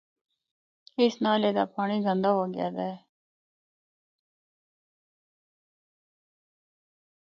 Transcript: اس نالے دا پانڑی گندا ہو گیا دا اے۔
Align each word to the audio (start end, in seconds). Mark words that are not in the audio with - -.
اس 1.01 1.13
نالے 1.23 1.51
دا 1.57 1.63
پانڑی 1.73 1.97
گندا 2.05 2.29
ہو 2.37 2.43
گیا 2.53 2.67
دا 2.75 2.83
اے۔ 2.89 2.95